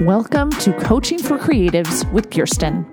[0.00, 2.86] Welcome to Coaching for Creatives with Kirsti.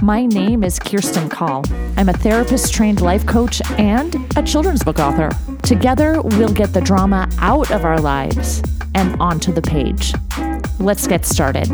[0.00, 1.64] My name is Kirsti Call.
[1.96, 5.28] I'm a therapist trained life coach and a children's book author.
[5.64, 8.62] Together, we'll get the drama out of our lives
[8.94, 10.14] and onto the page.
[10.78, 11.66] Let's get started.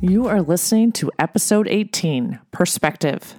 [0.00, 3.38] You are listening to episode 18 Perspective.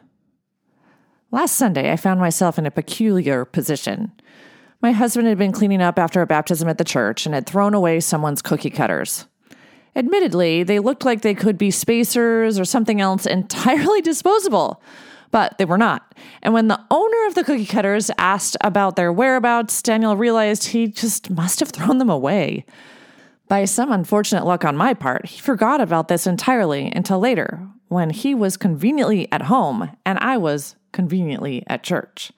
[1.32, 4.14] Last Sunday, I found myself in a peculiar position.
[4.82, 7.74] My husband had been cleaning up after a baptism at the church and had thrown
[7.74, 9.26] away someone's cookie cutters.
[9.96, 14.82] Admittedly, they looked like they could be spacers or something else entirely disposable,
[15.32, 16.14] but they were not.
[16.44, 20.88] And when the owner of the cookie cutters asked about their whereabouts, Daniel realized he
[20.88, 22.64] just must have thrown them away.
[23.48, 28.12] By some unfortunate luck on my part, he forgot about this entirely until later, when
[28.12, 32.32] he was conveniently at home and I was conveniently at church.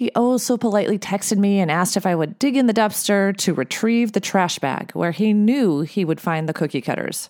[0.00, 3.52] He also politely texted me and asked if I would dig in the dumpster to
[3.52, 7.28] retrieve the trash bag where he knew he would find the cookie cutters.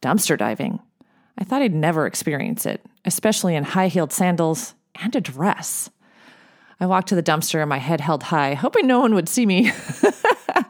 [0.00, 0.80] Dumpster diving.
[1.36, 5.90] I thought I'd never experience it, especially in high heeled sandals and a dress.
[6.80, 9.70] I walked to the dumpster, my head held high, hoping no one would see me.
[10.54, 10.64] I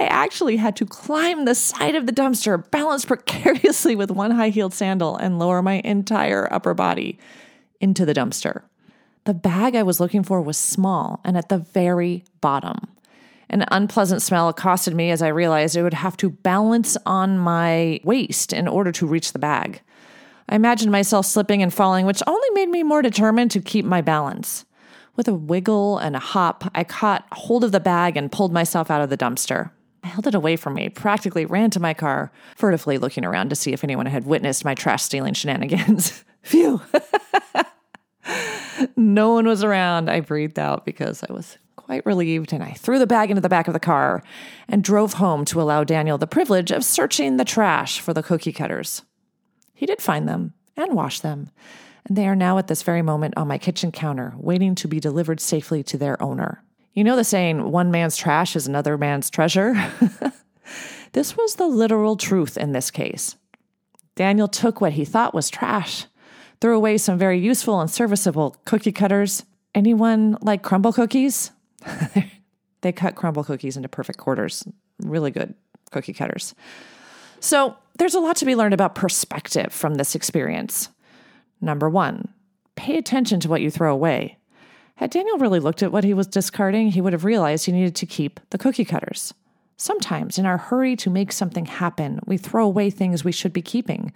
[0.00, 4.72] actually had to climb the side of the dumpster, balance precariously with one high heeled
[4.72, 7.18] sandal, and lower my entire upper body
[7.82, 8.62] into the dumpster.
[9.24, 12.88] The bag I was looking for was small and at the very bottom.
[13.48, 18.00] An unpleasant smell accosted me as I realized I would have to balance on my
[18.02, 19.82] waist in order to reach the bag.
[20.48, 24.00] I imagined myself slipping and falling, which only made me more determined to keep my
[24.00, 24.64] balance.
[25.14, 28.90] With a wiggle and a hop, I caught hold of the bag and pulled myself
[28.90, 29.70] out of the dumpster.
[30.02, 33.56] I held it away from me, practically ran to my car, furtively looking around to
[33.56, 36.24] see if anyone had witnessed my trash stealing shenanigans.
[36.42, 36.80] Phew.
[38.96, 40.10] no one was around.
[40.10, 43.48] I breathed out because I was quite relieved and I threw the bag into the
[43.48, 44.22] back of the car
[44.68, 48.52] and drove home to allow Daniel the privilege of searching the trash for the cookie
[48.52, 49.02] cutters.
[49.74, 51.50] He did find them and wash them,
[52.06, 55.00] and they are now at this very moment on my kitchen counter, waiting to be
[55.00, 56.62] delivered safely to their owner.
[56.94, 59.74] You know the saying, one man's trash is another man's treasure?
[61.12, 63.36] this was the literal truth in this case.
[64.14, 66.06] Daniel took what he thought was trash
[66.62, 69.44] threw away some very useful and serviceable cookie cutters.
[69.74, 71.50] Anyone like Crumbl cookies?
[72.82, 74.64] they cut Crumbl cookies into perfect quarters.
[75.00, 75.54] Really good
[75.90, 76.54] cookie cutters.
[77.40, 80.88] So there's a lot to be learned about perspective from this experience.
[81.60, 82.28] Number one,
[82.76, 84.38] pay attention to what you throw away.
[84.94, 87.96] Had Daniel really looked at what he was discarding, he would have realized he needed
[87.96, 89.34] to keep the cookie cutters.
[89.76, 93.62] Sometimes, in our hurry to make something happen, we throw away things we should be
[93.62, 94.12] keeping.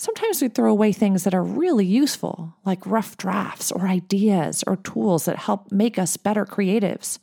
[0.00, 4.76] Sometimes we throw away things that are really useful, like rough drafts or ideas or
[4.76, 7.18] tools that help make us better creatives.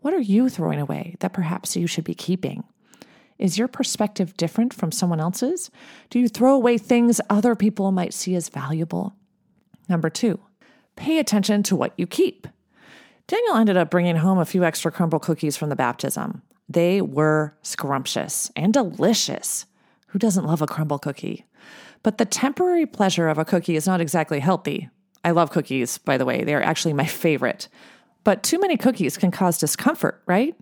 [0.00, 2.64] What are you throwing away that perhaps you should be keeping?
[3.38, 5.70] Is your perspective different from someone else's?
[6.10, 9.14] Do you throw away things other people might see as valuable?
[9.88, 10.38] Number two,
[10.96, 12.46] pay attention to what you keep.
[13.26, 16.42] Daniel ended up bringing home a few extra Crumbl cookies from the baptism.
[16.68, 19.64] They were scrumptious and delicious.
[20.10, 21.44] Who doesn't love a Crumbl cookie?
[22.02, 24.88] But the temporary pleasure of a cookie is not exactly healthy.
[25.24, 27.68] I love cookies, by the way, they are actually my favorite.
[28.24, 30.56] But too many cookies can cause discomfort, right?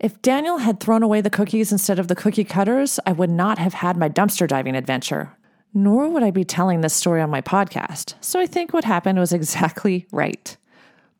[0.00, 3.58] If Daniel had thrown away the cookies instead of the cookie cutters, I would not
[3.58, 5.36] have had my dumpster diving adventure.
[5.72, 8.14] Nor would I be telling this story on my podcast.
[8.20, 10.56] So I think what happened was exactly right.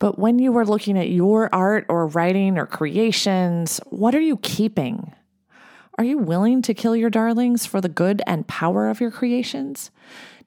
[0.00, 4.38] But when you are looking at your art or writing or creations, what are you
[4.38, 5.14] keeping?
[6.00, 9.90] Are you willing to kill your darlings for the good and power of your creations?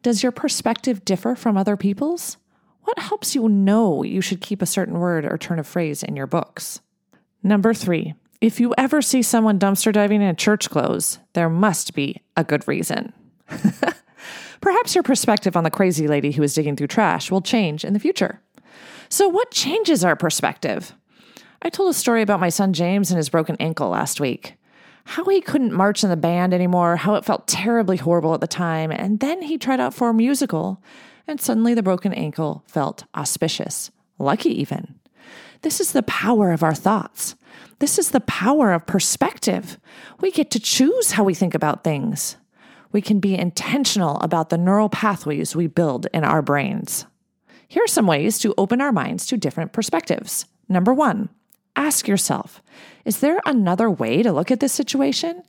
[0.02, 2.38] Does your perspective differ from other people's?
[2.86, 6.16] What helps you know you should keep a certain word or turn of phrase in
[6.16, 6.82] your books?
[7.44, 12.20] Number three, if you ever see someone dumpster diving in church clothes, there must be
[12.36, 13.14] a good reason.
[14.60, 17.94] Perhaps your perspective on the crazy lady who is digging through trash will change in
[17.94, 18.42] the future.
[19.08, 20.96] So, what changes our perspective?
[21.62, 24.56] I told a story about my son James and his broken ankle last week
[25.06, 28.48] how he couldn't march in the band anymore, how it felt terribly horrible at the
[28.48, 30.82] time, and then he tried out for a musical,
[31.28, 34.96] and suddenly the broken ankle felt auspicious, lucky even.
[35.62, 37.36] This is the power of our thoughts.
[37.80, 39.78] This is the power of perspective.
[40.20, 42.38] We get to choose how we think about things.
[42.92, 47.06] We can be intentional about the neural pathways we build in our brains.
[47.68, 50.46] Here are some ways to open our minds to different perspectives.
[50.70, 51.30] Number one,
[51.76, 52.62] Ask yourself
[53.06, 55.44] is there another way to look at this situation?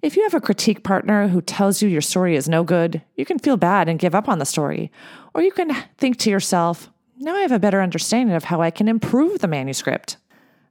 [0.00, 3.24] If you have a critique partner who tells you your story is no good, you
[3.24, 4.90] can feel bad and give up on the story.
[5.34, 8.70] Or you can think to yourself, now I have a better understanding of how I
[8.70, 10.16] can improve the manuscript.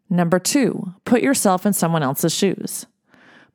[0.09, 2.85] Number two, put yourself in someone else's shoes.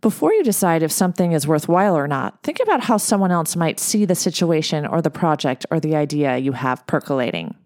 [0.01, 3.81] Before you decide if something is worthwhile or not, think about how someone else might
[3.81, 7.57] see the situation or the project or the idea you have percolating.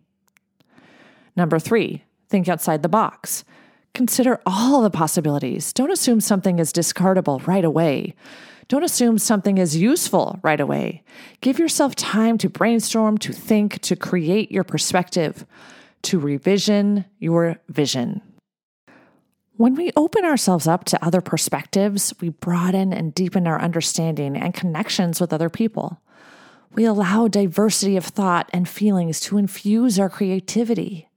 [1.37, 3.44] Number three, think outside the box.
[3.94, 5.73] Consider all the possibilities.
[5.73, 8.15] Don't assume something is discardable right away.
[8.69, 11.03] Don't assume something is useful right away.
[11.43, 15.44] Give yourself time to brainstorm, to think, to create your perspective,
[16.03, 18.23] to revision your vision.
[19.56, 24.55] When we open ourselves up to other perspectives, we broaden and deepen our understanding and
[24.55, 26.00] connections with other people.
[26.73, 31.11] We allow diversity of thought and feelings to infuse our creativity.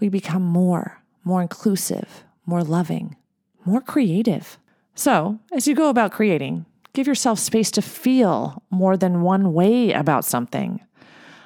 [0.00, 3.16] We become more, more inclusive, more loving,
[3.64, 4.58] more creative.
[4.94, 9.92] So, as you go about creating, give yourself space to feel more than one way
[9.92, 10.80] about something.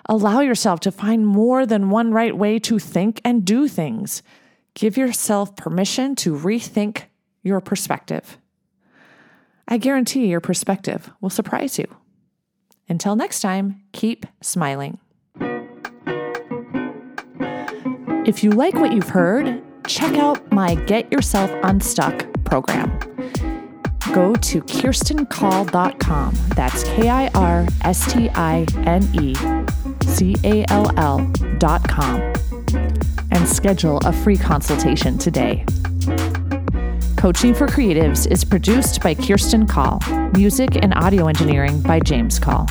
[0.06, 4.22] Allow yourself to find more than one right way to think and do things.
[4.74, 7.04] Give yourself permission to rethink
[7.42, 8.38] your perspective.
[9.66, 11.86] I guarantee your perspective will surprise you.
[12.88, 14.98] Until next time, keep smiling.
[18.26, 22.98] If you like what you've heard, check out my Get Yourself Unstuck program.
[24.14, 26.34] Go to kirsticall.com.
[26.56, 29.34] That's K I R S T I N E
[30.06, 32.20] C A L L.com
[33.30, 35.66] and schedule a free consultation today.
[37.18, 40.00] Coaching for Creatives is produced by Kirsti Call,
[40.32, 42.66] music and audio engineering by James Call.